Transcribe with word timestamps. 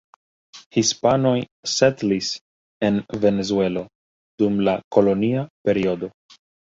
Hispanoj 0.75 1.33
setlis 1.73 2.29
en 2.89 2.97
Venezuelo 3.27 3.85
dum 4.43 4.57
la 4.69 4.75
kolonia 4.99 5.45
periodo. 5.69 6.11